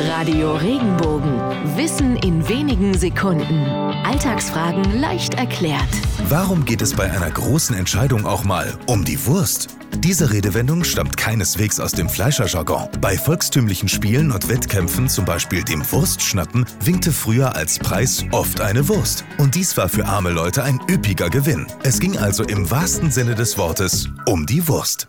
Radio 0.00 0.54
Regenbogen. 0.54 1.40
Wissen 1.76 2.16
in 2.18 2.48
wenigen 2.48 2.96
Sekunden. 2.96 3.66
Alltagsfragen 4.04 5.00
leicht 5.00 5.34
erklärt. 5.34 5.88
Warum 6.28 6.64
geht 6.64 6.82
es 6.82 6.94
bei 6.94 7.10
einer 7.10 7.30
großen 7.30 7.74
Entscheidung 7.74 8.24
auch 8.24 8.44
mal 8.44 8.78
um 8.86 9.04
die 9.04 9.26
Wurst? 9.26 9.76
Diese 9.98 10.30
Redewendung 10.30 10.84
stammt 10.84 11.16
keineswegs 11.16 11.80
aus 11.80 11.90
dem 11.92 12.08
Fleischerjargon. 12.08 12.88
Bei 13.00 13.18
volkstümlichen 13.18 13.88
Spielen 13.88 14.30
und 14.30 14.48
Wettkämpfen, 14.48 15.08
zum 15.08 15.24
Beispiel 15.24 15.64
dem 15.64 15.82
Wurstschnappen, 15.90 16.64
winkte 16.84 17.10
früher 17.10 17.56
als 17.56 17.80
Preis 17.80 18.24
oft 18.30 18.60
eine 18.60 18.88
Wurst. 18.88 19.24
Und 19.38 19.56
dies 19.56 19.76
war 19.76 19.88
für 19.88 20.06
arme 20.06 20.30
Leute 20.30 20.62
ein 20.62 20.78
üppiger 20.88 21.28
Gewinn. 21.28 21.66
Es 21.82 21.98
ging 21.98 22.16
also 22.16 22.44
im 22.44 22.70
wahrsten 22.70 23.10
Sinne 23.10 23.34
des 23.34 23.58
Wortes 23.58 24.08
um 24.26 24.46
die 24.46 24.68
Wurst. 24.68 25.08